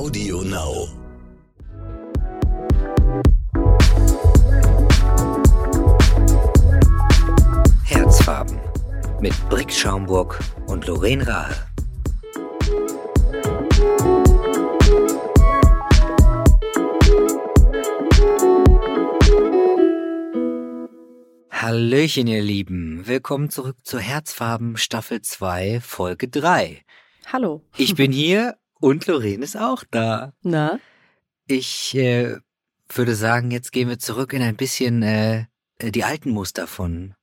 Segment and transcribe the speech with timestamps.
[0.00, 0.88] Audio Now.
[7.84, 8.58] Herzfarben
[9.20, 11.54] mit Brick Schaumburg und Lorraine Rahe.
[21.50, 23.02] Hallöchen, ihr Lieben.
[23.04, 26.80] Willkommen zurück zu Herzfarben Staffel 2, Folge 3.
[27.26, 27.62] Hallo.
[27.76, 30.32] Ich bin hier und Lorraine ist auch da.
[30.42, 30.80] Na?
[31.46, 32.36] Ich äh,
[32.88, 35.46] würde sagen, jetzt gehen wir zurück in ein bisschen äh,
[35.80, 37.14] die alten Muster von,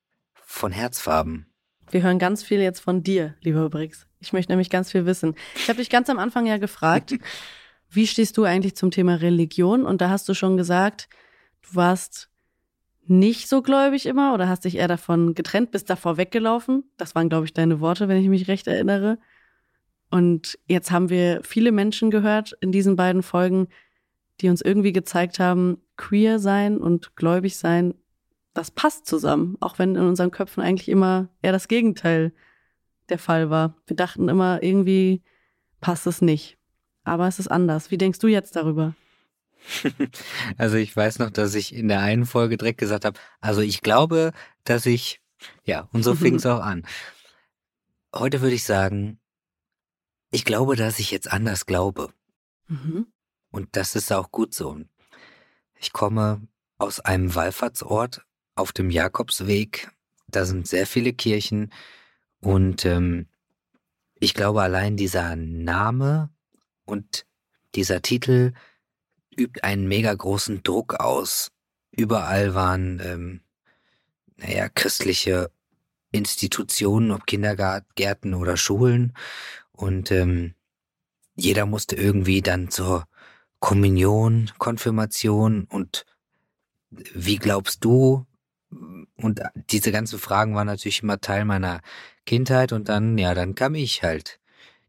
[0.45, 1.47] von Herzfarben.
[1.89, 4.07] Wir hören ganz viel jetzt von dir, lieber Brix.
[4.20, 5.35] Ich möchte nämlich ganz viel wissen.
[5.55, 7.13] Ich habe dich ganz am Anfang ja gefragt,
[7.89, 9.85] wie stehst du eigentlich zum Thema Religion?
[9.85, 11.08] Und da hast du schon gesagt,
[11.61, 12.30] du warst
[13.05, 16.91] nicht so gläubig immer oder hast dich eher davon getrennt, bist davor weggelaufen.
[16.97, 19.17] Das waren, glaube ich, deine Worte, wenn ich mich recht erinnere.
[20.09, 23.67] Und jetzt haben wir viele Menschen gehört in diesen beiden Folgen,
[24.41, 27.94] die uns irgendwie gezeigt haben, queer sein und gläubig sein,
[28.53, 32.33] das passt zusammen, auch wenn in unseren Köpfen eigentlich immer eher das Gegenteil
[33.09, 33.75] der Fall war.
[33.85, 35.22] Wir dachten immer, irgendwie
[35.80, 36.58] passt es nicht.
[37.03, 37.91] Aber es ist anders.
[37.91, 38.95] Wie denkst du jetzt darüber?
[40.58, 43.81] Also ich weiß noch, dass ich in der einen Folge direkt gesagt habe, also ich
[43.81, 44.31] glaube,
[44.63, 45.22] dass ich,
[45.66, 46.85] ja, und so fing es auch an.
[48.16, 49.19] Heute würde ich sagen,
[50.31, 52.14] ich glaube, dass ich jetzt anders glaube.
[52.67, 53.08] Mhm.
[53.52, 54.80] Und das ist auch gut so.
[55.80, 56.47] Ich komme
[56.78, 58.25] aus einem Wallfahrtsort
[58.56, 59.92] auf dem Jakobsweg.
[60.28, 61.72] Da sind sehr viele Kirchen.
[62.39, 63.28] Und ähm,
[64.19, 66.30] ich glaube, allein dieser Name
[66.86, 67.25] und
[67.75, 68.53] dieser Titel
[69.38, 71.52] übt einen mega großen Druck aus.
[71.91, 73.41] Überall waren, ähm,
[74.38, 75.52] naja, christliche
[76.12, 79.14] Institutionen, ob Kindergärten oder Schulen.
[79.78, 80.56] Und ähm,
[81.36, 83.06] jeder musste irgendwie dann zur
[83.59, 86.06] Kommunion, Konfirmation und
[86.89, 88.25] wie glaubst du?
[89.16, 91.81] Und diese ganzen Fragen waren natürlich immer Teil meiner
[92.25, 94.40] Kindheit und dann, ja, dann kam ich halt.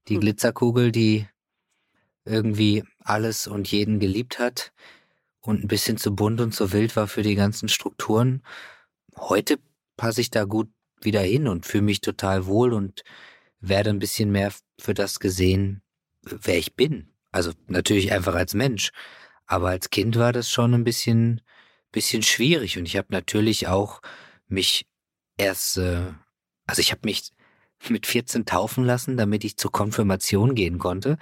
[0.08, 0.20] Die Hm.
[0.20, 1.28] Glitzerkugel, die
[2.24, 4.72] irgendwie alles und jeden geliebt hat
[5.40, 8.42] und ein bisschen zu bunt und zu wild war für die ganzen Strukturen.
[9.16, 9.58] Heute
[9.96, 10.68] passe ich da gut
[11.00, 13.02] wieder hin und fühle mich total wohl und
[13.60, 15.82] werde ein bisschen mehr für das gesehen,
[16.22, 17.12] wer ich bin.
[17.32, 18.90] Also natürlich einfach als Mensch.
[19.46, 21.40] Aber als Kind war das schon ein bisschen,
[21.92, 24.00] bisschen schwierig und ich habe natürlich auch
[24.46, 24.86] mich
[25.36, 26.12] erst, äh,
[26.66, 27.30] also ich habe mich
[27.88, 31.16] mit 14 taufen lassen, damit ich zur Konfirmation gehen konnte,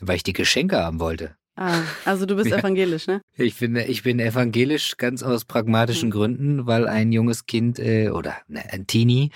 [0.00, 1.36] weil ich die Geschenke haben wollte.
[1.56, 2.58] Ah, also du bist Ja.
[2.58, 3.20] evangelisch, ne?
[3.36, 6.10] Ich bin, ich bin evangelisch ganz aus pragmatischen Hm.
[6.10, 9.30] Gründen, weil ein junges Kind äh, oder ne, ein Teenie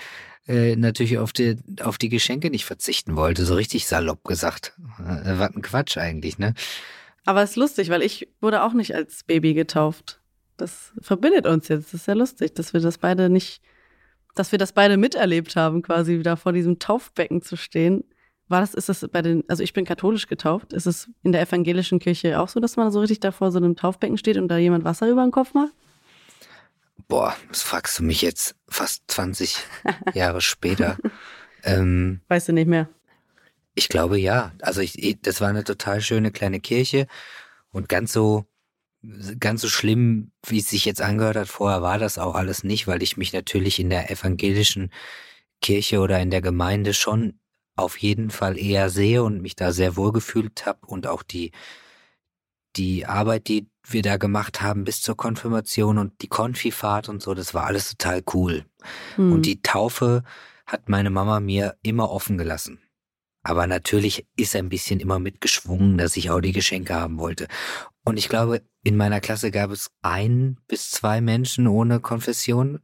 [0.47, 3.45] äh, natürlich auf die, auf die Geschenke nicht verzichten wollte.
[3.45, 4.73] So richtig salopp gesagt.
[4.99, 6.53] Äh, was ein Quatsch eigentlich, ne?
[7.25, 10.21] Aber es ist lustig, weil ich wurde auch nicht als Baby getauft.
[10.55, 11.87] Das verbindet uns jetzt.
[11.93, 13.61] Das ist ja lustig, dass wir das beide nicht,
[14.35, 18.05] dass wir das beide miterlebt haben, quasi da vor diesem Taufbecken zu stehen.
[18.47, 20.71] War das, ist das bei den, also ich bin katholisch getauft.
[20.71, 23.57] Ist es in der evangelischen Kirche auch so, dass man so richtig da vor so
[23.57, 25.73] einem Taufbecken steht und da jemand Wasser über den Kopf macht?
[27.07, 29.57] Boah, das fragst du mich jetzt fast 20
[30.13, 30.97] Jahre später.
[31.63, 32.89] Ähm, Weißt du nicht mehr.
[33.75, 34.53] Ich glaube ja.
[34.61, 37.07] Also ich, das war eine total schöne kleine Kirche
[37.71, 38.45] und ganz so
[39.39, 42.87] ganz so schlimm, wie es sich jetzt angehört hat, vorher war das auch alles nicht,
[42.87, 44.91] weil ich mich natürlich in der evangelischen
[45.61, 47.39] Kirche oder in der Gemeinde schon
[47.75, 51.51] auf jeden Fall eher sehe und mich da sehr wohl gefühlt habe und auch die
[52.75, 57.33] die Arbeit, die wir da gemacht haben bis zur Konfirmation und die Konfifahrt und so,
[57.33, 58.65] das war alles total cool.
[59.15, 59.31] Hm.
[59.31, 60.23] Und die Taufe
[60.65, 62.79] hat meine Mama mir immer offen gelassen.
[63.43, 67.47] Aber natürlich ist ein bisschen immer mitgeschwungen, dass ich auch die Geschenke haben wollte.
[68.03, 72.81] Und ich glaube, in meiner Klasse gab es ein bis zwei Menschen ohne Konfession,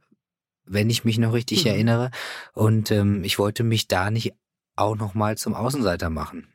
[0.64, 1.70] wenn ich mich noch richtig Mhm.
[1.70, 2.10] erinnere.
[2.54, 4.32] Und ähm, ich wollte mich da nicht
[4.76, 6.48] auch noch mal zum Außenseiter machen.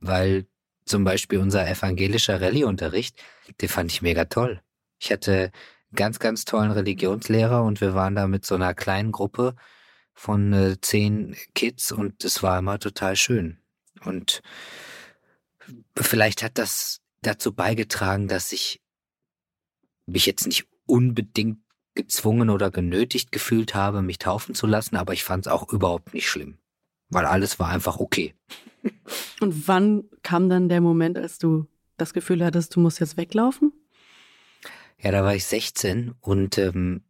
[0.00, 0.46] Weil
[0.92, 3.16] zum Beispiel unser evangelischer Rallye-Unterricht,
[3.62, 4.60] den fand ich mega toll.
[5.00, 5.50] Ich hatte
[5.94, 9.56] ganz, ganz tollen Religionslehrer und wir waren da mit so einer kleinen Gruppe
[10.12, 13.56] von äh, zehn Kids und es war immer total schön.
[14.04, 14.42] Und
[15.96, 18.82] vielleicht hat das dazu beigetragen, dass ich
[20.04, 21.60] mich jetzt nicht unbedingt
[21.94, 26.12] gezwungen oder genötigt gefühlt habe, mich taufen zu lassen, aber ich fand es auch überhaupt
[26.12, 26.58] nicht schlimm,
[27.08, 28.34] weil alles war einfach okay.
[29.40, 33.72] Und wann kam dann der Moment, als du das Gefühl hattest, du musst jetzt weglaufen?
[34.98, 37.02] Ja, da war ich 16 und ähm,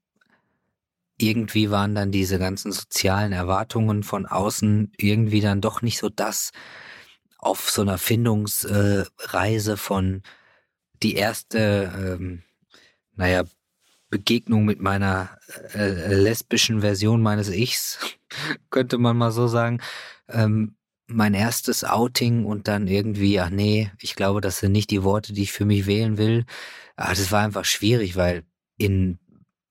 [1.19, 6.53] irgendwie waren dann diese ganzen sozialen Erwartungen von außen irgendwie dann doch nicht so das,
[7.39, 10.23] auf so einer Findungsreise von
[11.03, 12.43] die erste, ähm,
[13.15, 13.45] naja,
[14.09, 15.39] Begegnung mit meiner
[15.75, 17.99] äh, lesbischen Version meines Ichs,
[18.71, 19.81] könnte man mal so sagen.
[20.29, 20.77] Ähm,
[21.12, 25.32] mein erstes Outing und dann irgendwie, ach nee, ich glaube, das sind nicht die Worte,
[25.32, 26.44] die ich für mich wählen will.
[26.97, 28.44] Aber ah, das war einfach schwierig, weil
[28.76, 29.19] in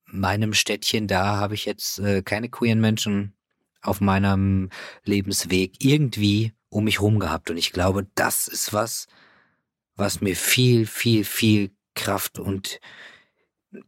[0.06, 3.34] meinem Städtchen da habe ich jetzt äh, keine queeren Menschen
[3.80, 4.70] auf meinem
[5.04, 7.50] Lebensweg irgendwie um mich rum gehabt.
[7.50, 9.06] Und ich glaube, das ist was,
[9.96, 12.80] was mir viel, viel, viel Kraft und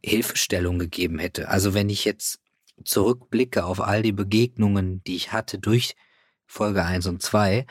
[0.03, 1.49] Hilfestellung gegeben hätte.
[1.49, 2.39] Also wenn ich jetzt
[2.83, 5.95] zurückblicke auf all die Begegnungen, die ich hatte durch
[6.45, 7.65] Folge 1 und 2,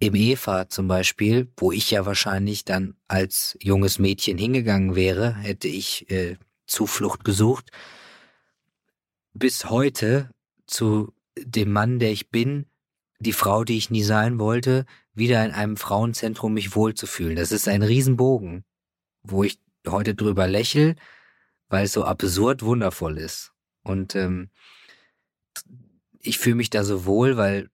[0.00, 5.68] im Eva zum Beispiel, wo ich ja wahrscheinlich dann als junges Mädchen hingegangen wäre, hätte
[5.68, 6.36] ich äh,
[6.66, 7.70] Zuflucht gesucht.
[9.32, 10.30] Bis heute
[10.66, 12.66] zu dem Mann, der ich bin,
[13.18, 17.34] die Frau, die ich nie sein wollte, wieder in einem Frauenzentrum mich wohlzufühlen.
[17.34, 18.64] Das ist ein Riesenbogen,
[19.22, 20.94] wo ich heute drüber lächel,
[21.68, 23.52] weil es so absurd wundervoll ist.
[23.82, 24.50] Und ähm,
[26.20, 27.70] ich fühle mich da so wohl, weil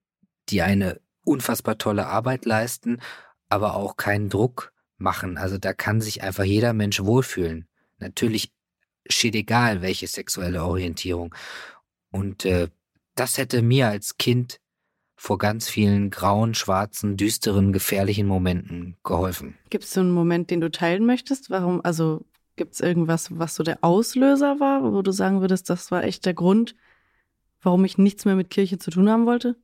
[0.49, 2.99] die eine unfassbar tolle Arbeit leisten,
[3.49, 5.37] aber auch keinen Druck machen.
[5.37, 7.67] Also da kann sich einfach jeder Mensch wohlfühlen.
[7.97, 8.51] Natürlich
[9.07, 11.33] steht egal, welche sexuelle Orientierung.
[12.11, 12.69] Und äh,
[13.15, 14.59] das hätte mir als Kind
[15.15, 19.55] vor ganz vielen grauen, schwarzen, düsteren, gefährlichen Momenten geholfen.
[19.69, 21.49] Gibt es so einen Moment, den du teilen möchtest?
[21.49, 22.25] Warum, also
[22.57, 26.25] gibt es irgendwas, was so der Auslöser war, wo du sagen würdest, das war echt
[26.25, 26.75] der Grund,
[27.65, 29.55] warum ich nichts mehr mit Kirche zu tun haben wollte?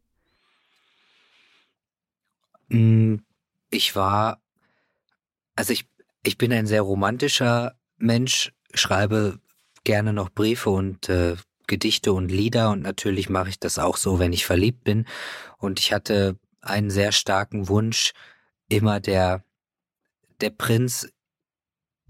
[2.69, 3.23] Hm,
[3.69, 4.41] ich war,
[5.55, 5.87] also ich,
[6.23, 9.39] ich bin ein sehr romantischer Mensch, schreibe
[9.83, 11.35] gerne noch Briefe und äh,
[11.67, 15.05] Gedichte und Lieder und natürlich mache ich das auch so, wenn ich verliebt bin.
[15.57, 18.11] Und ich hatte einen sehr starken Wunsch,
[18.67, 19.43] immer der,
[20.41, 21.09] der Prinz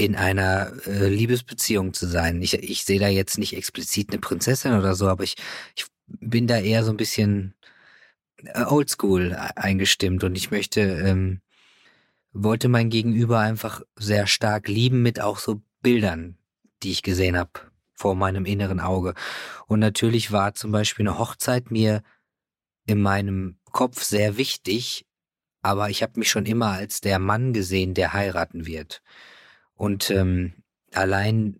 [0.01, 2.41] in einer äh, Liebesbeziehung zu sein.
[2.41, 5.35] Ich, ich sehe da jetzt nicht explizit eine Prinzessin oder so, aber ich,
[5.75, 7.53] ich bin da eher so ein bisschen
[8.37, 11.41] äh, oldschool eingestimmt und ich möchte, ähm,
[12.33, 16.35] wollte mein Gegenüber einfach sehr stark lieben mit auch so Bildern,
[16.81, 17.51] die ich gesehen habe
[17.93, 19.13] vor meinem inneren Auge.
[19.67, 22.01] Und natürlich war zum Beispiel eine Hochzeit mir
[22.87, 25.05] in meinem Kopf sehr wichtig,
[25.61, 29.03] aber ich habe mich schon immer als der Mann gesehen, der heiraten wird.
[29.81, 30.53] Und ähm,
[30.93, 31.59] allein,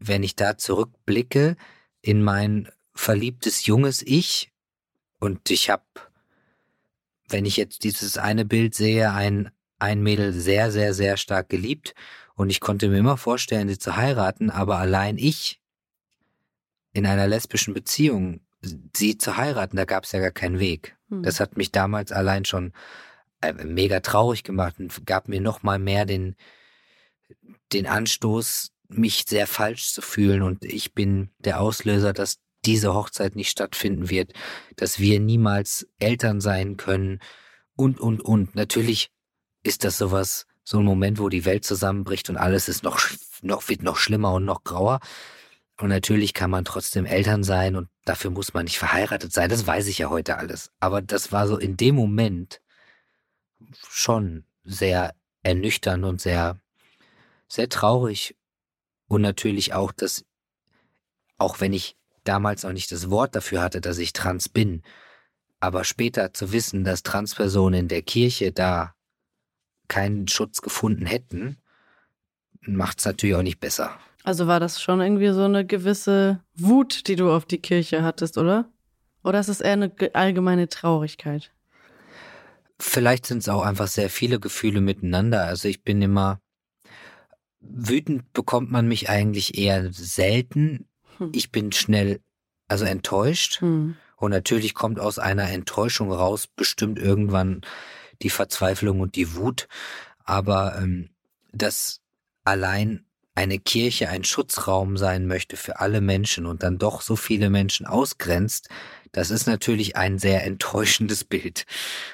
[0.00, 1.56] wenn ich da zurückblicke
[2.02, 4.50] in mein verliebtes junges Ich,
[5.20, 5.84] und ich habe,
[7.28, 11.94] wenn ich jetzt dieses eine Bild sehe, ein, ein Mädel sehr, sehr, sehr stark geliebt,
[12.34, 15.60] und ich konnte mir immer vorstellen, sie zu heiraten, aber allein ich
[16.92, 18.40] in einer lesbischen Beziehung
[18.96, 20.96] sie zu heiraten, da gab es ja gar keinen Weg.
[21.08, 21.22] Hm.
[21.22, 22.72] Das hat mich damals allein schon
[23.42, 26.34] äh, mega traurig gemacht und gab mir noch mal mehr den
[27.72, 33.36] den Anstoß, mich sehr falsch zu fühlen und ich bin der Auslöser, dass diese Hochzeit
[33.36, 34.32] nicht stattfinden wird,
[34.76, 37.20] dass wir niemals Eltern sein können
[37.76, 38.54] und und und.
[38.54, 39.10] Natürlich
[39.62, 43.00] ist das sowas, so ein Moment, wo die Welt zusammenbricht und alles ist noch
[43.42, 45.00] noch wird noch schlimmer und noch grauer.
[45.78, 49.50] Und natürlich kann man trotzdem Eltern sein und dafür muss man nicht verheiratet sein.
[49.50, 50.70] Das weiß ich ja heute alles.
[50.78, 52.60] Aber das war so in dem Moment
[53.88, 56.60] schon sehr ernüchternd und sehr,
[57.48, 58.36] sehr traurig.
[59.06, 60.24] Und natürlich auch, dass,
[61.38, 64.82] auch wenn ich damals noch nicht das Wort dafür hatte, dass ich trans bin,
[65.60, 68.94] aber später zu wissen, dass Transpersonen in der Kirche da
[69.88, 71.58] keinen Schutz gefunden hätten,
[72.60, 73.98] macht es natürlich auch nicht besser.
[74.24, 78.38] Also war das schon irgendwie so eine gewisse Wut, die du auf die Kirche hattest,
[78.38, 78.70] oder?
[79.22, 81.52] Oder ist es eher eine allgemeine Traurigkeit?
[82.78, 85.44] Vielleicht sind es auch einfach sehr viele Gefühle miteinander.
[85.44, 86.40] Also ich bin immer
[87.68, 90.88] wütend bekommt man mich eigentlich eher selten.
[91.18, 91.30] Hm.
[91.34, 92.20] Ich bin schnell,
[92.68, 93.60] also enttäuscht.
[93.60, 93.96] Hm.
[94.16, 97.62] Und natürlich kommt aus einer Enttäuschung raus bestimmt irgendwann
[98.22, 99.68] die Verzweiflung und die Wut.
[100.24, 101.10] Aber ähm,
[101.52, 102.00] das
[102.44, 103.04] allein
[103.34, 107.84] eine Kirche ein Schutzraum sein möchte für alle Menschen und dann doch so viele Menschen
[107.84, 108.68] ausgrenzt,
[109.12, 111.66] das ist natürlich ein sehr enttäuschendes Bild.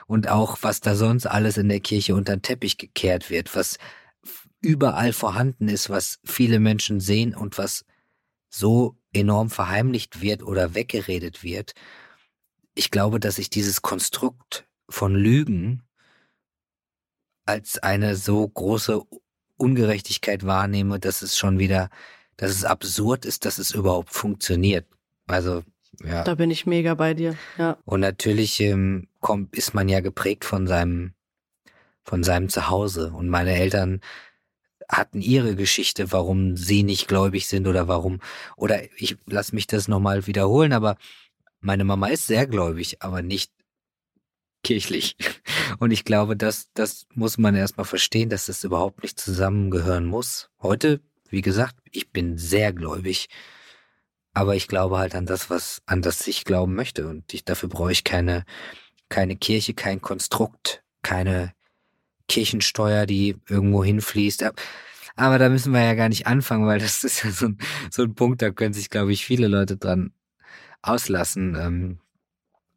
[0.06, 3.78] Und auch, was da sonst alles in der Kirche unter den Teppich gekehrt wird, was
[4.60, 7.84] überall vorhanden ist, was viele Menschen sehen und was
[8.48, 11.74] so enorm verheimlicht wird oder weggeredet wird.
[12.74, 15.82] Ich glaube, dass ich dieses Konstrukt von Lügen
[17.46, 19.02] als eine so große
[19.56, 21.90] Ungerechtigkeit wahrnehme, dass es schon wieder,
[22.36, 24.86] dass es absurd ist, dass es überhaupt funktioniert.
[25.26, 25.62] Also
[26.04, 26.24] ja.
[26.24, 27.36] Da bin ich mega bei dir.
[27.58, 27.76] Ja.
[27.84, 31.14] Und natürlich ähm, kommt, ist man ja geprägt von seinem
[32.02, 33.12] von seinem Zuhause.
[33.12, 34.00] Und meine Eltern
[34.90, 38.20] hatten ihre Geschichte, warum sie nicht gläubig sind oder warum,
[38.56, 40.96] oder ich lass mich das nochmal wiederholen, aber
[41.60, 43.52] meine Mama ist sehr gläubig, aber nicht
[44.62, 45.16] kirchlich.
[45.78, 50.50] Und ich glaube, das, das muss man erstmal verstehen, dass das überhaupt nicht zusammengehören muss.
[50.60, 53.28] Heute, wie gesagt, ich bin sehr gläubig.
[54.32, 57.08] Aber ich glaube halt an das, was, an das ich glauben möchte.
[57.08, 58.44] Und ich, dafür brauche ich keine,
[59.08, 61.52] keine Kirche, kein Konstrukt, keine
[62.30, 64.44] Kirchensteuer, die irgendwo hinfließt.
[65.16, 67.58] Aber da müssen wir ja gar nicht anfangen, weil das ist ja so ein,
[67.90, 70.12] so ein Punkt, da können sich, glaube ich, viele Leute dran
[70.80, 71.98] auslassen, ähm,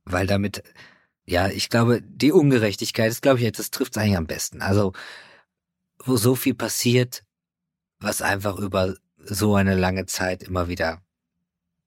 [0.05, 0.63] weil damit,
[1.25, 4.62] ja, ich glaube, die Ungerechtigkeit, das glaube ich, das trifft es eigentlich am besten.
[4.62, 4.91] Also,
[6.03, 7.24] wo so viel passiert,
[8.00, 11.01] was einfach über so eine lange Zeit immer wieder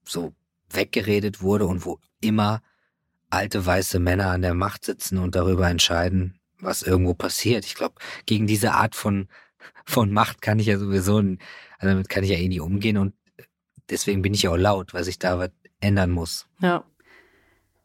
[0.04, 0.34] so
[0.70, 2.62] weggeredet wurde und wo immer
[3.28, 7.64] alte weiße Männer an der Macht sitzen und darüber entscheiden, was irgendwo passiert.
[7.64, 7.96] Ich glaube,
[8.26, 9.28] gegen diese Art von,
[9.84, 11.36] von Macht kann ich ja sowieso, also
[11.80, 13.14] damit kann ich ja eh nie umgehen und
[13.90, 16.46] deswegen bin ich ja auch laut, weil sich da was ändern muss.
[16.60, 16.84] Ja.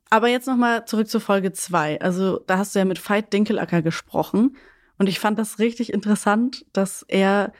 [0.09, 1.99] Aber jetzt nochmal zurück zur Folge zwei.
[2.01, 4.57] Also da hast du ja mit Veit Dinkelacker gesprochen
[4.97, 7.53] und ich fand das richtig interessant, dass er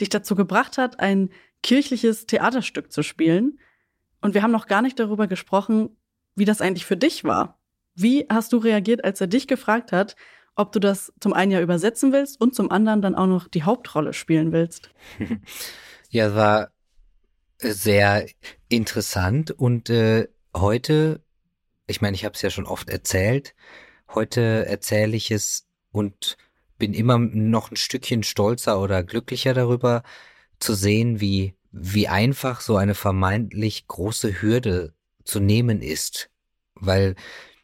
[0.00, 1.30] dich dazu gebracht hat, ein
[1.62, 3.58] kirchliches Theaterstück zu spielen.
[4.20, 5.90] Und wir haben noch gar nicht darüber gesprochen,
[6.34, 7.58] wie das eigentlich für dich war.
[7.94, 10.14] Wie hast du reagiert, als er dich gefragt hat,
[10.58, 13.62] ob du das zum einen ja übersetzen willst und zum anderen dann auch noch die
[13.62, 14.90] Hauptrolle spielen willst?
[16.10, 16.70] Ja, war
[17.58, 18.26] sehr
[18.70, 21.22] interessant und äh, heute,
[21.86, 23.54] ich meine, ich habe es ja schon oft erzählt,
[24.14, 26.38] heute erzähle ich es und
[26.78, 30.02] bin immer noch ein Stückchen stolzer oder glücklicher darüber
[30.60, 36.30] zu sehen, wie wie einfach so eine vermeintlich große Hürde zu nehmen ist,
[36.74, 37.14] weil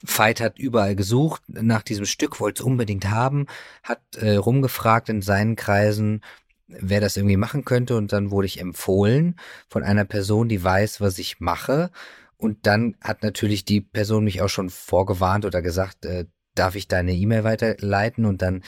[0.04, 3.46] Veit hat überall gesucht nach diesem Stück, wollte es unbedingt haben,
[3.82, 6.20] hat äh, rumgefragt in seinen Kreisen,
[6.66, 9.36] wer das irgendwie machen könnte und dann wurde ich empfohlen
[9.68, 11.90] von einer Person, die weiß, was ich mache.
[12.36, 16.88] Und dann hat natürlich die Person mich auch schon vorgewarnt oder gesagt, äh, darf ich
[16.88, 18.26] deine E-Mail weiterleiten?
[18.26, 18.62] Und dann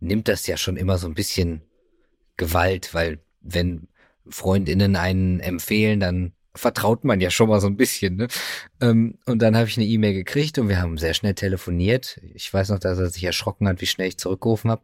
[0.00, 1.62] nimmt das ja schon immer so ein bisschen
[2.36, 3.88] Gewalt, weil wenn
[4.28, 8.16] Freundinnen einen empfehlen, dann vertraut man ja schon mal so ein bisschen.
[8.16, 8.28] Ne?
[8.80, 12.20] Ähm, und dann habe ich eine E-Mail gekriegt und wir haben sehr schnell telefoniert.
[12.34, 14.82] Ich weiß noch, dass er sich erschrocken hat, wie schnell ich zurückgerufen habe.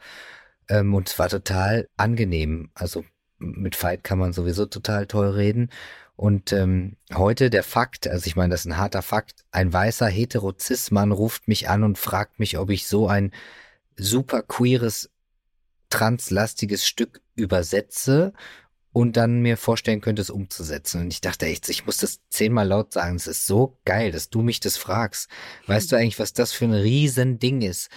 [0.68, 2.70] Ähm, und es war total angenehm.
[2.74, 3.04] Also
[3.38, 5.70] mit Fight kann man sowieso total toll reden.
[6.16, 10.06] Und ähm, heute der Fakt, also ich meine, das ist ein harter Fakt, ein weißer
[10.06, 13.32] Heterozismann ruft mich an und fragt mich, ob ich so ein
[13.96, 15.10] super queeres,
[15.90, 18.32] translastiges Stück übersetze
[18.94, 21.00] und dann mir vorstellen könnte, es umzusetzen.
[21.00, 23.16] Und ich dachte echt, ich muss das zehnmal laut sagen.
[23.16, 25.28] Es ist so geil, dass du mich das fragst.
[25.66, 27.90] Weißt du eigentlich, was das für ein Riesending ist?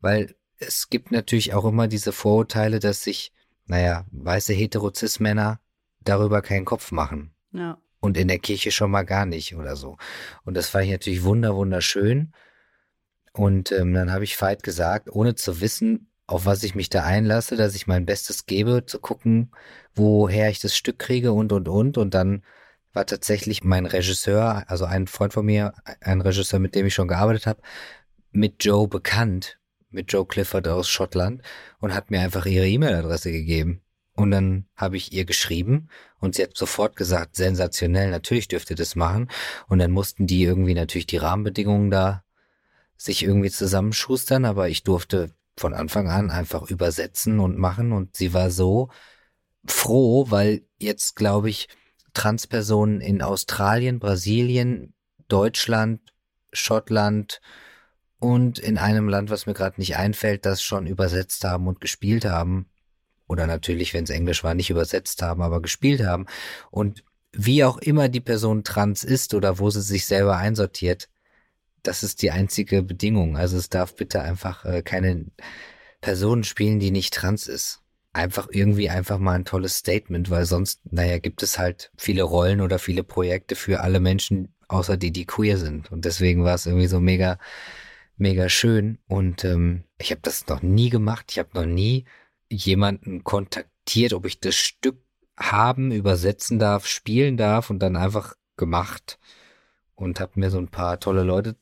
[0.00, 3.30] Weil es gibt natürlich auch immer diese Vorurteile, dass sich,
[3.66, 5.60] naja, weiße Heterozis-Männer
[6.00, 7.34] darüber keinen Kopf machen.
[7.52, 7.76] Ja.
[8.00, 9.98] Und in der Kirche schon mal gar nicht oder so.
[10.44, 12.32] Und das fand ich natürlich wunder, wunderschön.
[13.34, 17.04] Und ähm, dann habe ich Veit gesagt, ohne zu wissen, auf was ich mich da
[17.04, 19.50] einlasse, dass ich mein Bestes gebe, zu gucken,
[19.94, 21.96] woher ich das Stück kriege und, und, und.
[21.96, 22.44] Und dann
[22.92, 27.08] war tatsächlich mein Regisseur, also ein Freund von mir, ein Regisseur, mit dem ich schon
[27.08, 27.62] gearbeitet habe,
[28.30, 29.58] mit Joe bekannt,
[29.88, 31.40] mit Joe Clifford aus Schottland
[31.80, 33.80] und hat mir einfach ihre E-Mail-Adresse gegeben.
[34.12, 35.88] Und dann habe ich ihr geschrieben
[36.20, 39.30] und sie hat sofort gesagt, sensationell, natürlich dürfte das machen.
[39.66, 42.22] Und dann mussten die irgendwie natürlich die Rahmenbedingungen da
[42.98, 48.32] sich irgendwie zusammenschustern, aber ich durfte von Anfang an einfach übersetzen und machen und sie
[48.32, 48.88] war so
[49.66, 51.68] froh, weil jetzt glaube ich
[52.14, 54.94] Transpersonen in Australien, Brasilien,
[55.28, 56.00] Deutschland,
[56.52, 57.40] Schottland
[58.18, 62.24] und in einem Land, was mir gerade nicht einfällt, das schon übersetzt haben und gespielt
[62.24, 62.68] haben.
[63.28, 66.26] Oder natürlich, wenn es Englisch war, nicht übersetzt haben, aber gespielt haben.
[66.70, 71.08] Und wie auch immer die Person trans ist oder wo sie sich selber einsortiert,
[71.82, 73.36] das ist die einzige Bedingung.
[73.36, 75.26] Also es darf bitte einfach äh, keine
[76.00, 77.82] Person spielen, die nicht trans ist.
[78.12, 82.60] Einfach irgendwie einfach mal ein tolles Statement, weil sonst, naja, gibt es halt viele Rollen
[82.60, 85.92] oder viele Projekte für alle Menschen, außer die, die queer sind.
[85.92, 87.38] Und deswegen war es irgendwie so mega,
[88.16, 88.98] mega schön.
[89.06, 91.26] Und ähm, ich habe das noch nie gemacht.
[91.30, 92.06] Ich habe noch nie
[92.50, 95.02] jemanden kontaktiert, ob ich das Stück
[95.38, 99.18] haben, übersetzen darf, spielen darf und dann einfach gemacht
[99.94, 101.56] und habe mir so ein paar tolle Leute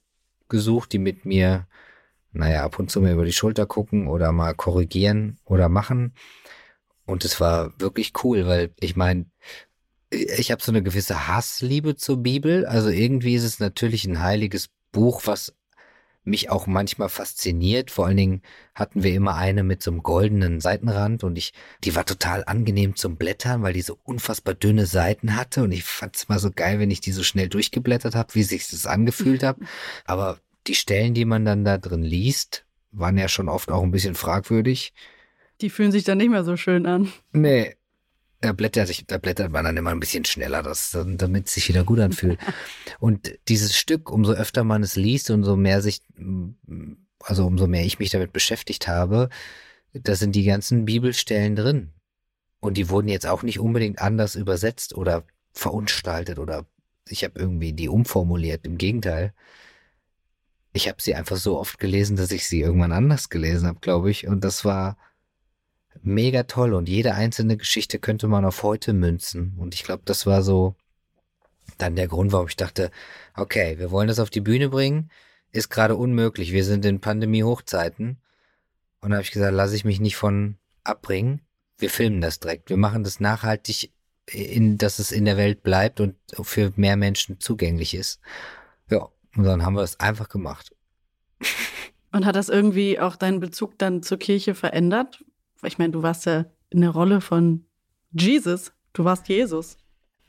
[0.48, 1.66] gesucht, die mit mir,
[2.32, 6.14] naja, ab und zu mal über die Schulter gucken oder mal korrigieren oder machen.
[7.06, 9.26] Und es war wirklich cool, weil ich meine,
[10.10, 12.66] ich habe so eine gewisse Hassliebe zur Bibel.
[12.66, 15.54] Also irgendwie ist es natürlich ein heiliges Buch, was
[16.26, 17.90] mich auch manchmal fasziniert.
[17.90, 18.42] Vor allen Dingen
[18.75, 21.52] hatten wir immer eine mit so einem goldenen Seitenrand und ich,
[21.85, 25.85] die war total angenehm zum Blättern, weil die so unfassbar dünne Seiten hatte und ich
[25.85, 28.87] fand es mal so geil, wenn ich die so schnell durchgeblättert habe, wie sich das
[28.87, 29.56] angefühlt hat.
[30.04, 33.90] Aber die Stellen, die man dann da drin liest, waren ja schon oft auch ein
[33.90, 34.92] bisschen fragwürdig.
[35.61, 37.12] Die fühlen sich dann nicht mehr so schön an.
[37.33, 37.76] Nee,
[38.46, 41.68] da blättert, sich, da blättert man dann immer ein bisschen schneller, das, damit es sich
[41.68, 42.38] wieder gut anfühlt.
[43.00, 46.02] und dieses Stück, umso öfter man es liest, umso mehr sich,
[47.20, 49.28] also umso mehr ich mich damit beschäftigt habe,
[49.92, 51.92] da sind die ganzen Bibelstellen drin.
[52.60, 56.66] Und die wurden jetzt auch nicht unbedingt anders übersetzt oder verunstaltet oder
[57.08, 58.66] ich habe irgendwie die umformuliert.
[58.66, 59.32] Im Gegenteil.
[60.72, 64.10] Ich habe sie einfach so oft gelesen, dass ich sie irgendwann anders gelesen habe, glaube
[64.10, 64.26] ich.
[64.26, 64.98] Und das war
[66.02, 69.54] mega toll und jede einzelne Geschichte könnte man auf heute münzen.
[69.58, 70.74] Und ich glaube, das war so
[71.78, 72.90] dann der Grund, warum ich dachte,
[73.36, 75.10] okay, wir wollen das auf die Bühne bringen,
[75.52, 76.52] ist gerade unmöglich.
[76.52, 78.18] Wir sind in Pandemie-Hochzeiten.
[79.00, 81.42] Und da habe ich gesagt, lasse ich mich nicht von abbringen.
[81.78, 82.70] Wir filmen das direkt.
[82.70, 83.92] Wir machen das nachhaltig,
[84.26, 88.20] in, dass es in der Welt bleibt und für mehr Menschen zugänglich ist.
[88.90, 90.74] Ja, und dann haben wir es einfach gemacht.
[92.12, 95.22] Und hat das irgendwie auch deinen Bezug dann zur Kirche verändert?
[95.62, 97.64] Ich meine, du warst ja in der Rolle von
[98.12, 98.72] Jesus.
[98.92, 99.78] Du warst Jesus.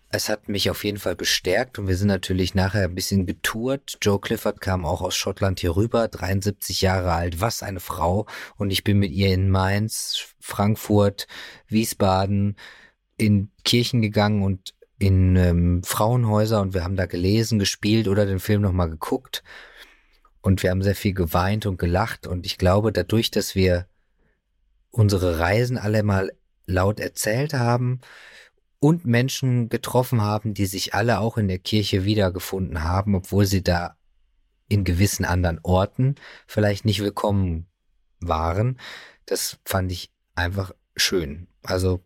[0.09, 3.97] Es hat mich auf jeden Fall bestärkt und wir sind natürlich nachher ein bisschen getourt.
[4.01, 8.25] Joe Clifford kam auch aus Schottland hier rüber, 73 Jahre alt, was eine Frau.
[8.55, 11.27] Und ich bin mit ihr in Mainz, Frankfurt,
[11.67, 12.55] Wiesbaden,
[13.17, 18.39] in Kirchen gegangen und in ähm, Frauenhäuser und wir haben da gelesen, gespielt oder den
[18.39, 19.43] Film nochmal geguckt.
[20.41, 23.87] Und wir haben sehr viel geweint und gelacht und ich glaube, dadurch, dass wir
[24.97, 26.31] unsere Reisen alle mal
[26.65, 28.01] laut erzählt haben
[28.79, 33.63] und Menschen getroffen haben, die sich alle auch in der Kirche wiedergefunden haben, obwohl sie
[33.63, 33.95] da
[34.67, 37.67] in gewissen anderen Orten vielleicht nicht willkommen
[38.19, 38.79] waren.
[39.25, 41.47] Das fand ich einfach schön.
[41.63, 42.03] Also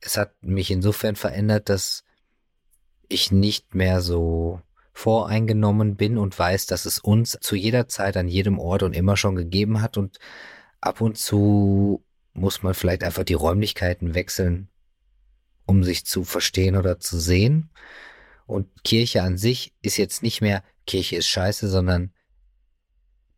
[0.00, 2.04] es hat mich insofern verändert, dass
[3.08, 4.60] ich nicht mehr so
[4.92, 9.16] voreingenommen bin und weiß, dass es uns zu jeder Zeit an jedem Ort und immer
[9.16, 10.18] schon gegeben hat und
[10.80, 12.04] ab und zu
[12.40, 14.68] muss man vielleicht einfach die Räumlichkeiten wechseln,
[15.66, 17.70] um sich zu verstehen oder zu sehen.
[18.46, 22.12] Und Kirche an sich ist jetzt nicht mehr Kirche ist scheiße, sondern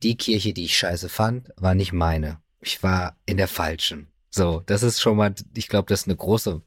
[0.02, 2.40] die Kirche, die ich scheiße fand, war nicht meine.
[2.60, 4.08] Ich war in der falschen.
[4.30, 6.62] So, das ist schon mal, ich glaube, das ist eine große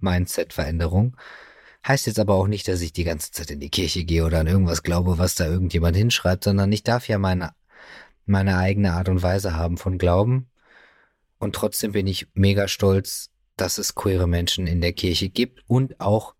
[0.00, 1.16] Mindset-Veränderung.
[1.86, 4.40] Heißt jetzt aber auch nicht, dass ich die ganze Zeit in die Kirche gehe oder
[4.40, 7.52] an irgendwas glaube, was da irgendjemand hinschreibt, sondern ich darf ja meine
[8.26, 10.48] meine eigene Art und Weise haben von Glauben.
[11.38, 16.00] Und trotzdem bin ich mega stolz, dass es queere Menschen in der Kirche gibt und
[16.00, 16.34] auch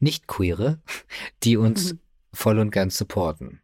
[0.00, 0.80] nicht queere,
[1.42, 1.98] die uns mhm.
[2.32, 3.60] voll und ganz supporten.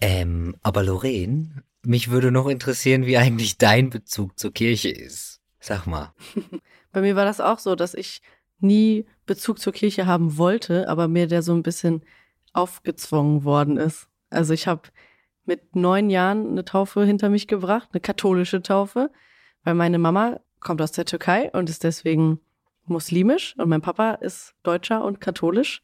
[0.00, 5.40] Ähm, aber Lorraine, mich würde noch interessieren, wie eigentlich dein Bezug zur Kirche ist.
[5.60, 6.12] Sag mal.
[6.92, 8.20] Bei mir war das auch so, dass ich
[8.58, 12.02] nie Bezug zur Kirche haben wollte, aber mir der so ein bisschen
[12.52, 14.08] aufgezwungen worden ist.
[14.30, 14.88] Also ich habe
[15.44, 19.10] mit neun Jahren eine Taufe hinter mich gebracht, eine katholische Taufe,
[19.66, 22.38] weil meine Mama kommt aus der Türkei und ist deswegen
[22.84, 25.82] muslimisch und mein Papa ist Deutscher und katholisch.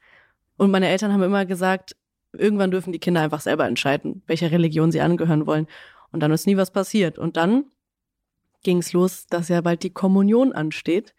[0.57, 1.97] Und meine Eltern haben immer gesagt,
[2.33, 5.67] irgendwann dürfen die Kinder einfach selber entscheiden, welcher Religion sie angehören wollen.
[6.13, 7.19] Und dann ist nie was passiert.
[7.19, 7.65] Und dann
[8.63, 11.13] ging es los, dass ja bald die Kommunion ansteht.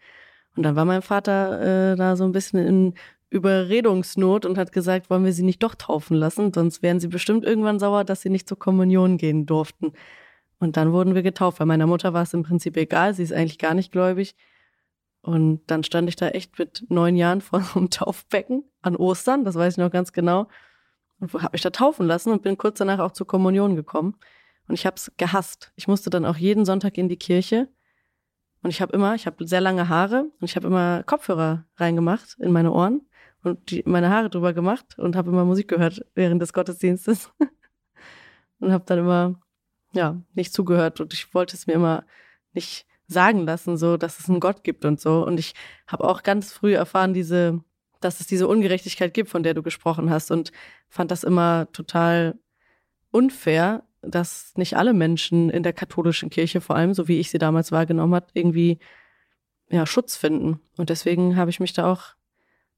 [0.56, 2.94] Und dann war mein Vater äh, da so ein bisschen in
[3.28, 7.44] Überredungsnot und hat gesagt, wollen wir sie nicht doch taufen lassen, sonst wären sie bestimmt
[7.44, 9.92] irgendwann sauer, dass sie nicht zur Kommunion gehen durften.
[10.64, 11.58] Und dann wurden wir getauft.
[11.58, 14.34] Bei meiner Mutter war es im Prinzip egal, sie ist eigentlich gar nicht gläubig.
[15.20, 19.44] Und dann stand ich da echt mit neun Jahren vor so einem Taufbecken an Ostern,
[19.44, 20.48] das weiß ich noch ganz genau.
[21.20, 24.16] Und habe mich da taufen lassen und bin kurz danach auch zur Kommunion gekommen.
[24.66, 25.70] Und ich habe es gehasst.
[25.76, 27.68] Ich musste dann auch jeden Sonntag in die Kirche.
[28.62, 32.38] Und ich habe immer, ich habe sehr lange Haare und ich habe immer Kopfhörer reingemacht
[32.38, 33.02] in meine Ohren
[33.42, 37.30] und die, meine Haare drüber gemacht und habe immer Musik gehört während des Gottesdienstes.
[38.60, 39.43] und habe dann immer,
[39.94, 42.04] ja, nicht zugehört und ich wollte es mir immer
[42.52, 45.24] nicht sagen lassen, so, dass es einen Gott gibt und so.
[45.24, 45.54] Und ich
[45.86, 47.62] habe auch ganz früh erfahren, diese,
[48.00, 50.52] dass es diese Ungerechtigkeit gibt, von der du gesprochen hast und
[50.88, 52.38] fand das immer total
[53.10, 57.38] unfair, dass nicht alle Menschen in der katholischen Kirche, vor allem so wie ich sie
[57.38, 58.78] damals wahrgenommen hat, irgendwie
[59.70, 60.60] ja Schutz finden.
[60.76, 62.14] Und deswegen habe ich mich da auch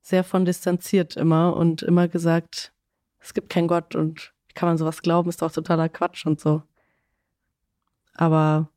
[0.03, 2.73] sehr von distanziert immer und immer gesagt,
[3.19, 6.63] es gibt keinen Gott und kann man sowas glauben, ist doch totaler Quatsch und so.
[8.17, 8.69] Aber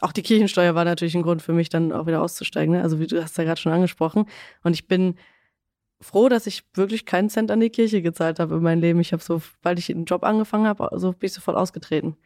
[0.00, 2.74] auch die Kirchensteuer war natürlich ein Grund für mich, dann auch wieder auszusteigen.
[2.74, 2.82] Ne?
[2.82, 4.26] Also wie du hast ja gerade schon angesprochen.
[4.62, 5.16] Und ich bin
[6.00, 9.00] froh, dass ich wirklich keinen Cent an die Kirche gezahlt habe in meinem Leben.
[9.00, 12.16] Ich habe so, weil ich einen Job angefangen habe, so bin ich sofort ausgetreten.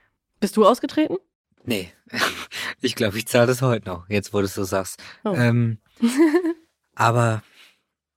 [0.40, 1.16] Bist du ausgetreten?
[1.64, 1.92] Nee,
[2.80, 5.02] ich glaube, ich zahle das heute noch, jetzt wo du es so sagst.
[5.24, 5.34] Oh.
[5.34, 5.78] Ähm,
[6.94, 7.42] aber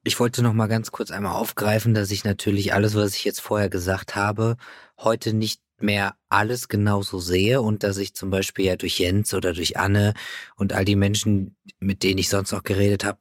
[0.04, 3.42] ich wollte noch mal ganz kurz einmal aufgreifen, dass ich natürlich alles, was ich jetzt
[3.42, 4.58] vorher gesagt habe,
[4.98, 9.54] heute nicht mehr alles genauso sehe und dass ich zum Beispiel ja durch Jens oder
[9.54, 10.14] durch Anne
[10.56, 13.20] und all die Menschen, mit denen ich sonst noch geredet habe,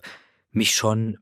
[0.50, 1.18] mich schon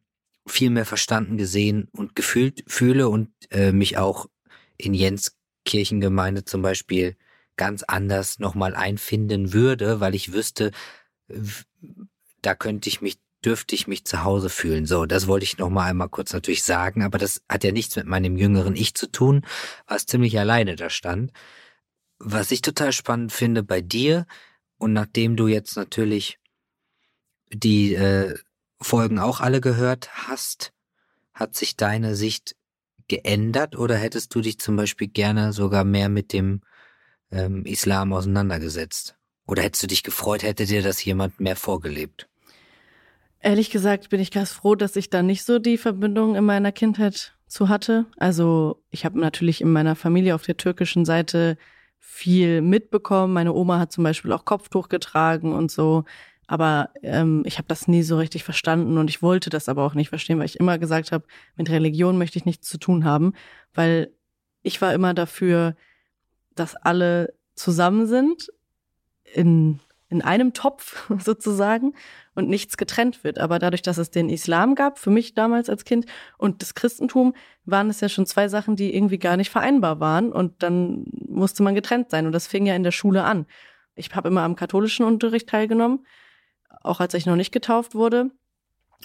[0.47, 4.27] viel mehr verstanden, gesehen und gefühlt fühle und äh, mich auch
[4.77, 7.17] in Jens Kirchengemeinde zum Beispiel
[7.57, 10.71] ganz anders nochmal einfinden würde, weil ich wüsste,
[12.41, 14.87] da könnte ich mich, dürfte ich mich zu Hause fühlen.
[14.87, 18.07] So, das wollte ich nochmal einmal kurz natürlich sagen, aber das hat ja nichts mit
[18.07, 19.47] meinem jüngeren Ich zu tun,
[19.87, 21.33] was ziemlich alleine da stand.
[22.19, 24.27] Was ich total spannend finde bei dir
[24.79, 26.39] und nachdem du jetzt natürlich
[27.53, 28.37] die äh,
[28.81, 30.73] Folgen auch alle gehört hast,
[31.35, 32.57] hat sich deine Sicht
[33.09, 36.61] geändert oder hättest du dich zum Beispiel gerne sogar mehr mit dem
[37.31, 39.17] ähm, Islam auseinandergesetzt?
[39.47, 42.30] Oder hättest du dich gefreut, hätte dir das jemand mehr vorgelebt?
[43.43, 46.73] Ehrlich gesagt bin ich ganz froh, dass ich da nicht so die Verbindung in meiner
[46.73, 48.07] Kindheit zu hatte.
[48.19, 51.57] Also ich habe natürlich in meiner Familie auf der türkischen Seite
[51.99, 53.33] viel mitbekommen.
[53.33, 56.05] Meine Oma hat zum Beispiel auch Kopftuch getragen und so.
[56.47, 59.95] Aber ähm, ich habe das nie so richtig verstanden und ich wollte das aber auch
[59.95, 61.25] nicht verstehen, weil ich immer gesagt habe,
[61.57, 63.35] mit Religion möchte ich nichts zu tun haben,
[63.73, 64.13] weil
[64.63, 65.77] ich war immer dafür,
[66.57, 68.49] dass alle zusammen sind
[69.33, 69.79] in,
[70.11, 71.95] in einem Topf sozusagen
[72.35, 73.39] und nichts getrennt wird.
[73.39, 77.35] Aber dadurch, dass es den Islam gab, für mich damals als Kind, und das Christentum,
[77.65, 80.33] waren es ja schon zwei Sachen, die irgendwie gar nicht vereinbar waren.
[80.33, 82.27] Und dann musste man getrennt sein.
[82.27, 83.47] Und das fing ja in der Schule an.
[83.95, 86.05] Ich habe immer am katholischen Unterricht teilgenommen,
[86.83, 88.31] auch als ich noch nicht getauft wurde.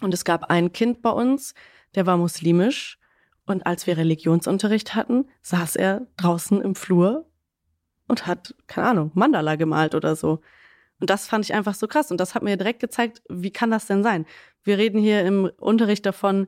[0.01, 1.53] Und es gab ein Kind bei uns,
[1.95, 2.99] der war muslimisch.
[3.45, 7.29] Und als wir Religionsunterricht hatten, saß er draußen im Flur
[8.07, 10.41] und hat, keine Ahnung, Mandala gemalt oder so.
[10.99, 12.11] Und das fand ich einfach so krass.
[12.11, 14.25] Und das hat mir direkt gezeigt, wie kann das denn sein?
[14.63, 16.47] Wir reden hier im Unterricht davon,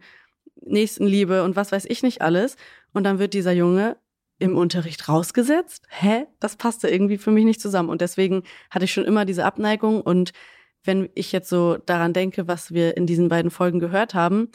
[0.62, 2.56] Nächstenliebe und was weiß ich nicht alles.
[2.94, 3.98] Und dann wird dieser Junge
[4.40, 5.86] im Unterricht rausgesetzt.
[5.90, 6.26] Hä?
[6.40, 7.90] Das passte irgendwie für mich nicht zusammen.
[7.90, 10.02] Und deswegen hatte ich schon immer diese Abneigung.
[10.02, 10.32] Und
[10.84, 14.50] wenn ich jetzt so daran denke, was wir in diesen beiden Folgen gehört haben,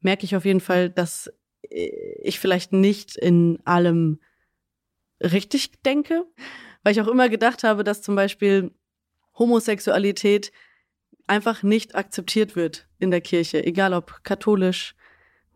[0.00, 1.32] merke ich auf jeden Fall, dass
[1.70, 4.20] ich vielleicht nicht in allem
[5.22, 6.24] richtig denke,
[6.82, 8.72] weil ich auch immer gedacht habe, dass zum Beispiel
[9.38, 10.52] Homosexualität
[11.26, 14.94] einfach nicht akzeptiert wird in der Kirche, egal ob katholisch,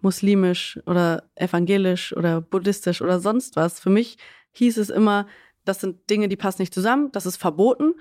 [0.00, 3.80] muslimisch oder evangelisch oder buddhistisch oder sonst was.
[3.80, 4.16] Für mich
[4.52, 5.26] hieß es immer,
[5.64, 7.94] das sind Dinge, die passen nicht zusammen, das ist verboten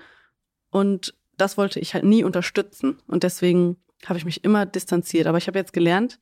[0.70, 5.26] und das wollte ich halt nie unterstützen und deswegen habe ich mich immer distanziert.
[5.26, 6.18] Aber ich habe jetzt gelernt,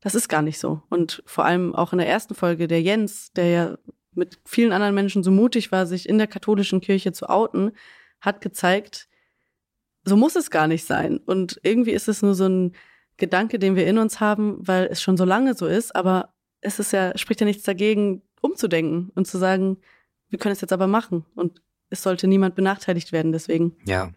[0.00, 0.82] das ist gar nicht so.
[0.90, 3.78] Und vor allem auch in der ersten Folge, der Jens, der ja
[4.12, 7.72] mit vielen anderen Menschen so mutig war, sich in der katholischen Kirche zu outen,
[8.24, 9.08] hat gezeigt,
[10.04, 11.18] so muss es gar nicht sein.
[11.18, 12.76] Und irgendwie ist es nur so ein
[13.16, 16.78] Gedanke, den wir in uns haben, weil es schon so lange so ist, aber es
[16.78, 19.78] ist ja, spricht ja nichts dagegen, umzudenken und zu sagen,
[20.28, 21.24] wir können es jetzt aber machen.
[21.34, 23.76] Und es sollte niemand benachteiligt werden, deswegen.
[23.84, 24.10] Ja.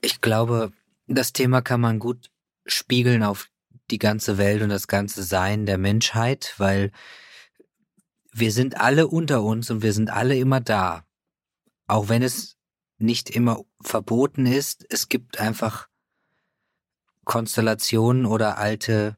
[0.00, 0.72] Ich glaube,
[1.06, 2.30] das Thema kann man gut
[2.66, 3.48] spiegeln auf
[3.90, 6.90] die ganze Welt und das ganze Sein der Menschheit, weil
[8.32, 11.04] wir sind alle unter uns und wir sind alle immer da.
[11.86, 12.55] Auch wenn es
[12.98, 15.88] nicht immer verboten ist, es gibt einfach
[17.24, 19.16] Konstellationen oder alte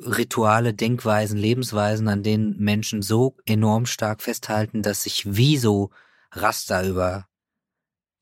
[0.00, 5.90] Rituale, Denkweisen, Lebensweisen, an denen Menschen so enorm stark festhalten, dass sich wie so
[6.32, 7.28] Raster über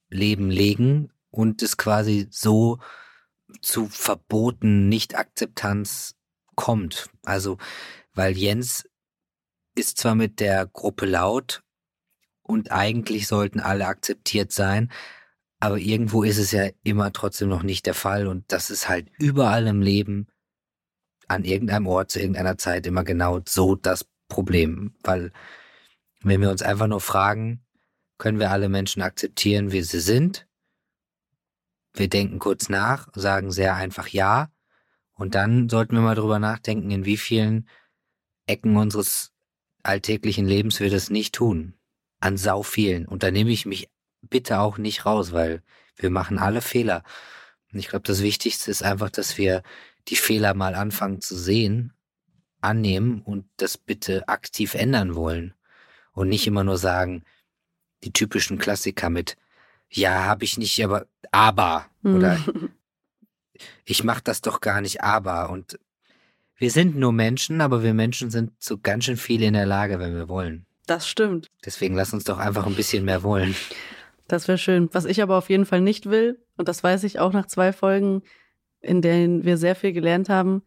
[0.08, 2.78] Leben legen und es quasi so
[3.62, 6.16] zu Verboten, Nicht-Akzeptanz
[6.54, 7.08] kommt.
[7.24, 7.58] Also,
[8.14, 8.88] weil Jens
[9.74, 11.62] ist zwar mit der Gruppe laut
[12.50, 14.90] und eigentlich sollten alle akzeptiert sein,
[15.60, 19.08] aber irgendwo ist es ja immer trotzdem noch nicht der Fall und das ist halt
[19.18, 20.26] überall im Leben
[21.28, 25.32] an irgendeinem Ort zu irgendeiner Zeit immer genau so das Problem, weil
[26.22, 27.64] wenn wir uns einfach nur fragen,
[28.18, 30.46] können wir alle Menschen akzeptieren, wie sie sind?
[31.94, 34.50] Wir denken kurz nach, sagen sehr einfach ja
[35.14, 37.68] und dann sollten wir mal drüber nachdenken, in wie vielen
[38.46, 39.32] Ecken unseres
[39.82, 41.79] alltäglichen Lebens wir das nicht tun.
[42.20, 43.06] An sau vielen.
[43.06, 43.88] Und da nehme ich mich
[44.22, 45.62] bitte auch nicht raus, weil
[45.96, 47.02] wir machen alle Fehler.
[47.72, 49.62] Und ich glaube, das Wichtigste ist einfach, dass wir
[50.08, 51.92] die Fehler mal anfangen zu sehen,
[52.60, 55.54] annehmen und das bitte aktiv ändern wollen.
[56.12, 57.24] Und nicht immer nur sagen,
[58.02, 59.36] die typischen Klassiker mit,
[59.88, 62.38] ja, habe ich nicht, aber, aber, oder
[63.84, 65.50] ich mach das doch gar nicht, aber.
[65.50, 65.78] Und
[66.56, 69.98] Wir sind nur Menschen, aber wir Menschen sind zu ganz schön viel in der Lage,
[69.98, 70.66] wenn wir wollen.
[70.90, 71.46] Das stimmt.
[71.64, 73.54] Deswegen lass uns doch einfach ein bisschen mehr wollen.
[74.26, 74.88] Das wäre schön.
[74.90, 77.72] Was ich aber auf jeden Fall nicht will, und das weiß ich auch nach zwei
[77.72, 78.22] Folgen,
[78.80, 80.62] in denen wir sehr viel gelernt haben,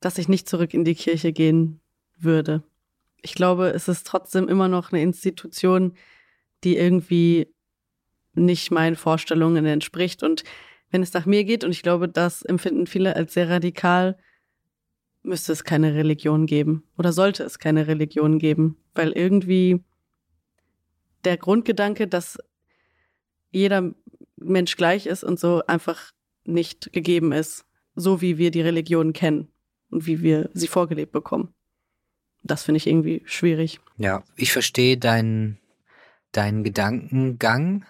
[0.00, 1.80] dass ich nicht zurück in die Kirche gehen
[2.18, 2.64] würde.
[3.20, 5.94] Ich glaube, es ist trotzdem immer noch eine Institution,
[6.64, 7.46] die irgendwie
[8.34, 10.24] nicht meinen Vorstellungen entspricht.
[10.24, 10.42] Und
[10.90, 14.18] wenn es nach mir geht, und ich glaube, das empfinden viele als sehr radikal,
[15.22, 19.82] müsste es keine Religion geben oder sollte es keine Religion geben, weil irgendwie
[21.24, 22.38] der Grundgedanke, dass
[23.50, 23.92] jeder
[24.36, 26.12] Mensch gleich ist und so einfach
[26.44, 29.48] nicht gegeben ist, so wie wir die Religion kennen
[29.90, 31.54] und wie wir sie vorgelebt bekommen.
[32.42, 33.80] Das finde ich irgendwie schwierig.
[33.98, 35.58] Ja, ich verstehe deinen,
[36.32, 37.84] deinen Gedankengang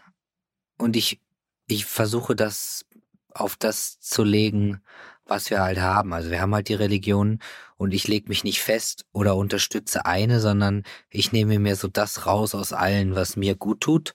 [0.76, 1.20] und ich,
[1.66, 2.84] ich versuche das
[3.30, 4.82] auf das zu legen,
[5.26, 6.12] was wir halt haben.
[6.12, 7.38] Also wir haben halt die Religion
[7.76, 12.26] und ich lege mich nicht fest oder unterstütze eine, sondern ich nehme mir so das
[12.26, 14.14] raus aus allen, was mir gut tut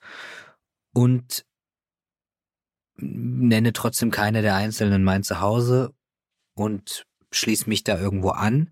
[0.93, 1.45] und
[2.97, 5.93] nenne trotzdem keine der Einzelnen mein Zuhause
[6.55, 8.71] und schließe mich da irgendwo an.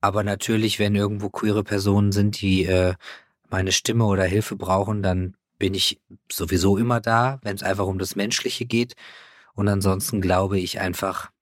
[0.00, 2.94] Aber natürlich, wenn irgendwo queere Personen sind, die äh,
[3.48, 7.98] meine Stimme oder Hilfe brauchen, dann bin ich sowieso immer da, wenn es einfach um
[7.98, 8.94] das Menschliche geht.
[9.56, 11.32] Und ansonsten glaube ich einfach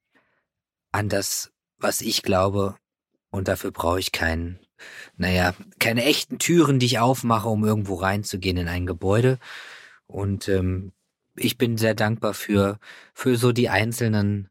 [0.93, 2.77] an das, was ich glaube.
[3.31, 4.61] Und dafür brauche ich keinen,
[5.17, 9.39] naja, keine echten Türen, die ich aufmache, um irgendwo reinzugehen in ein Gebäude.
[10.07, 10.93] Und ähm,
[11.37, 12.79] ich bin sehr dankbar für,
[13.13, 14.49] für so die einzelnen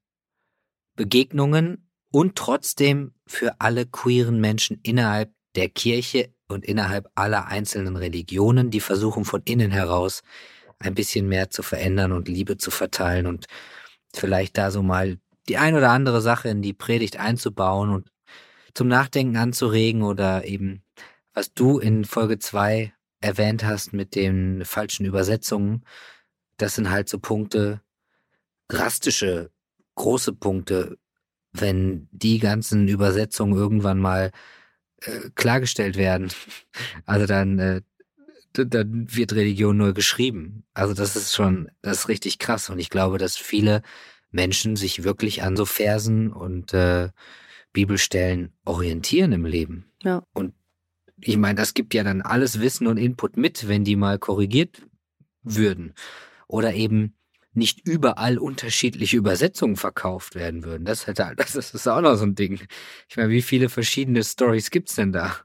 [0.98, 8.70] Begegnungen und trotzdem für alle queeren Menschen innerhalb der Kirche und innerhalb aller einzelnen Religionen,
[8.70, 10.22] die versuchen von innen heraus
[10.84, 13.46] ein bisschen mehr zu verändern und Liebe zu verteilen und
[14.14, 15.18] vielleicht da so mal
[15.48, 18.10] die ein oder andere Sache in die Predigt einzubauen und
[18.74, 20.84] zum Nachdenken anzuregen oder eben,
[21.34, 25.86] was du in Folge zwei erwähnt hast mit den falschen Übersetzungen,
[26.58, 27.82] das sind halt so Punkte,
[28.68, 29.52] drastische,
[29.96, 30.98] große Punkte,
[31.52, 34.32] wenn die ganzen Übersetzungen irgendwann mal
[35.02, 36.32] äh, klargestellt werden.
[37.06, 37.82] Also dann, äh,
[38.54, 40.64] dann wird Religion neu geschrieben.
[40.74, 42.70] Also das ist schon, das ist richtig krass.
[42.70, 43.82] Und ich glaube, dass viele
[44.32, 47.10] Menschen sich wirklich an so Versen und äh,
[47.72, 49.92] Bibelstellen orientieren im Leben.
[50.04, 50.26] Ja.
[50.34, 50.54] Und
[51.20, 54.82] ich meine, das gibt ja dann alles Wissen und Input mit, wenn die mal korrigiert
[55.44, 55.94] würden.
[56.48, 57.16] Oder eben
[57.54, 60.86] nicht überall unterschiedliche Übersetzungen verkauft werden würden.
[60.86, 62.60] Das, hätte, das ist auch noch so ein Ding.
[63.08, 65.36] Ich meine, wie viele verschiedene Stories gibt's denn da?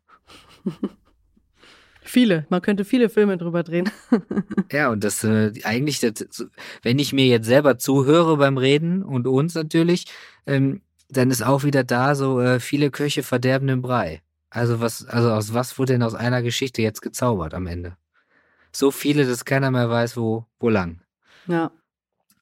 [2.09, 2.47] Viele.
[2.49, 3.90] Man könnte viele Filme drüber drehen.
[4.73, 6.27] ja, und das äh, eigentlich, das,
[6.83, 10.07] wenn ich mir jetzt selber zuhöre beim Reden und uns natürlich,
[10.47, 14.23] ähm, dann ist auch wieder da so äh, viele Köche verderben den Brei.
[14.49, 17.99] Also was, also aus was wurde denn aus einer Geschichte jetzt gezaubert am Ende?
[18.73, 21.03] So viele, dass keiner mehr weiß, wo, wo lang.
[21.47, 21.71] Ja.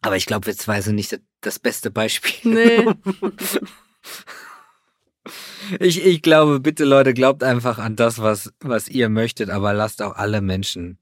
[0.01, 2.53] Aber ich glaube, sie nicht das beste Beispiel.
[2.53, 2.87] Nee.
[5.81, 10.03] ich, ich glaube, bitte Leute, glaubt einfach an das, was, was ihr möchtet, aber lasst
[10.03, 10.99] auch alle Menschen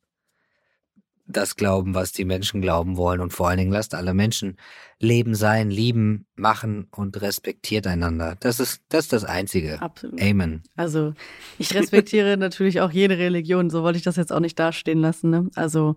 [1.26, 4.56] das glauben, was die Menschen glauben wollen und vor allen Dingen lasst alle Menschen
[4.98, 8.36] leben sein, lieben, machen und respektiert einander.
[8.40, 9.80] Das ist das ist das einzige.
[9.80, 10.20] Absolut.
[10.20, 10.62] Amen.
[10.76, 11.14] Also,
[11.58, 15.30] ich respektiere natürlich auch jede Religion, so wollte ich das jetzt auch nicht dastehen lassen,
[15.30, 15.50] ne?
[15.54, 15.96] Also,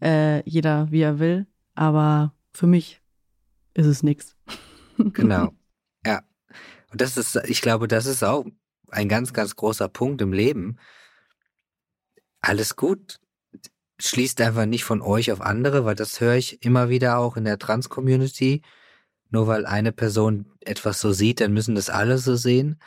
[0.00, 3.00] äh, jeder wie er will, aber für mich
[3.74, 4.36] ist es nichts.
[4.96, 5.52] Genau.
[6.90, 8.46] Und das ist ich glaube, das ist auch
[8.90, 10.78] ein ganz ganz großer Punkt im Leben.
[12.40, 13.20] Alles gut
[14.00, 17.44] schließt einfach nicht von euch auf andere, weil das höre ich immer wieder auch in
[17.44, 18.62] der Trans-Community.
[19.30, 22.80] Nur weil eine Person etwas so sieht, dann müssen das alle so sehen.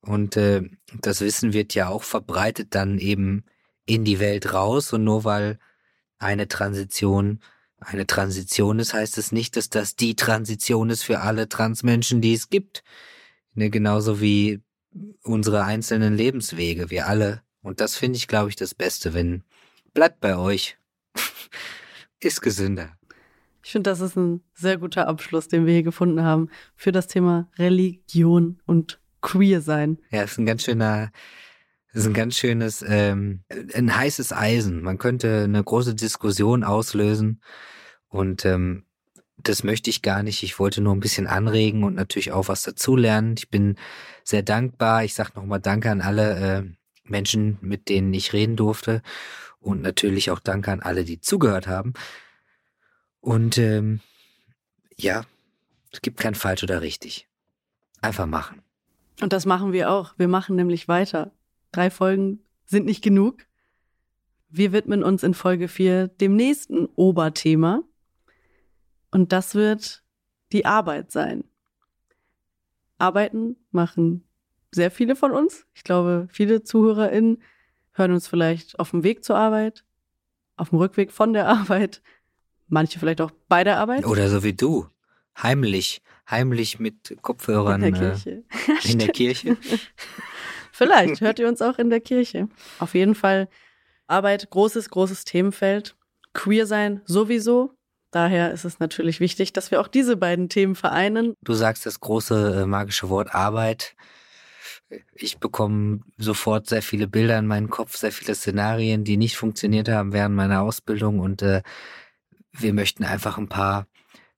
[0.00, 0.62] Und äh,
[1.00, 3.44] das Wissen wird ja auch verbreitet dann eben
[3.86, 4.92] in die Welt raus.
[4.92, 5.58] Und nur weil
[6.18, 7.40] eine Transition
[7.84, 12.34] eine Transition ist, heißt es nicht, dass das die Transition ist für alle Transmenschen, die
[12.34, 12.84] es gibt.
[13.54, 14.60] Ne, genauso wie
[15.22, 17.42] unsere einzelnen Lebenswege, wir alle.
[17.60, 19.44] Und das finde ich, glaube ich, das Beste, wenn
[19.94, 20.78] Bleibt bei euch.
[22.20, 22.96] Ist gesünder.
[23.64, 27.06] Ich finde, das ist ein sehr guter Abschluss, den wir hier gefunden haben für das
[27.06, 29.98] Thema Religion und Queer sein.
[30.10, 31.12] Ja, ist ein ganz schöner,
[31.92, 34.82] ist ein ganz schönes, ähm, ein heißes Eisen.
[34.82, 37.40] Man könnte eine große Diskussion auslösen
[38.08, 38.84] und ähm,
[39.48, 40.42] das möchte ich gar nicht.
[40.42, 43.34] Ich wollte nur ein bisschen anregen und natürlich auch was dazulernen.
[43.36, 43.76] Ich bin
[44.24, 45.04] sehr dankbar.
[45.04, 46.62] Ich sage nochmal Danke an alle äh,
[47.04, 49.02] Menschen, mit denen ich reden durfte
[49.60, 51.94] und natürlich auch Danke an alle, die zugehört haben.
[53.20, 54.00] Und ähm,
[54.96, 55.24] ja,
[55.92, 57.28] es gibt kein falsch oder richtig.
[58.00, 58.62] Einfach machen.
[59.20, 60.14] Und das machen wir auch.
[60.18, 61.30] Wir machen nämlich weiter.
[61.70, 63.46] Drei Folgen sind nicht genug.
[64.48, 67.82] Wir widmen uns in Folge 4 dem nächsten Oberthema.
[69.12, 70.02] Und das wird
[70.50, 71.44] die Arbeit sein.
[72.98, 74.24] Arbeiten machen
[74.72, 75.66] sehr viele von uns.
[75.74, 77.42] Ich glaube, viele ZuhörerInnen
[77.92, 79.84] hören uns vielleicht auf dem Weg zur Arbeit,
[80.56, 82.02] auf dem Rückweg von der Arbeit,
[82.68, 84.04] manche vielleicht auch bei der Arbeit.
[84.06, 84.88] Oder so wie du.
[85.40, 87.82] Heimlich, heimlich mit Kopfhörern.
[87.82, 88.44] In der Kirche.
[88.66, 89.56] Äh, in der Kirche.
[90.72, 92.48] vielleicht hört ihr uns auch in der Kirche.
[92.78, 93.48] Auf jeden Fall
[94.06, 95.96] Arbeit, großes, großes Themenfeld.
[96.34, 97.76] Queer sein sowieso.
[98.12, 101.34] Daher ist es natürlich wichtig, dass wir auch diese beiden Themen vereinen.
[101.40, 103.96] Du sagst das große äh, magische Wort Arbeit.
[105.14, 109.88] Ich bekomme sofort sehr viele Bilder in meinen Kopf, sehr viele Szenarien, die nicht funktioniert
[109.88, 111.62] haben während meiner Ausbildung und äh,
[112.52, 113.86] wir möchten einfach ein paar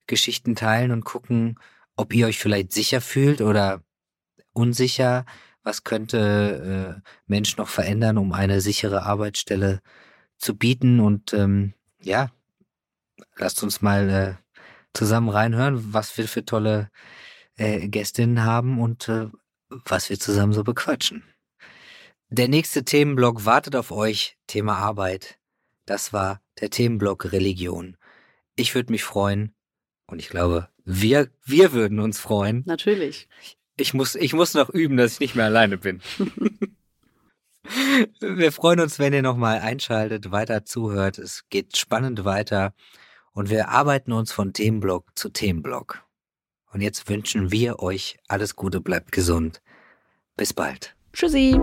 [0.06, 1.58] Geschichten teilen und gucken,
[1.96, 3.82] ob ihr euch vielleicht sicher fühlt oder
[4.52, 5.26] unsicher.
[5.64, 9.80] Was könnte äh, Mensch noch verändern, um eine sichere Arbeitsstelle
[10.36, 11.00] zu bieten?
[11.00, 12.30] Und ähm, ja,
[13.36, 14.34] lasst uns mal äh,
[14.92, 16.90] zusammen reinhören, was wir für tolle
[17.56, 19.28] äh, Gästinnen haben und äh,
[19.68, 21.24] was wir zusammen so bequatschen.
[22.28, 25.38] Der nächste Themenblock wartet auf euch, Thema Arbeit.
[25.86, 27.96] Das war der Themenblock Religion.
[28.56, 29.54] Ich würde mich freuen
[30.06, 32.62] und ich glaube, wir, wir würden uns freuen.
[32.66, 33.28] Natürlich.
[33.76, 36.00] Ich muss, ich muss noch üben, dass ich nicht mehr alleine bin.
[38.20, 41.18] wir freuen uns, wenn ihr nochmal einschaltet, weiter zuhört.
[41.18, 42.74] Es geht spannend weiter
[43.34, 46.02] und wir arbeiten uns von Themenblock zu Themenblock.
[46.72, 49.60] Und jetzt wünschen wir euch alles Gute, bleibt gesund.
[50.36, 50.96] Bis bald.
[51.12, 51.60] Tschüssi.